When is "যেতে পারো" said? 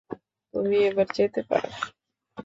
1.15-1.69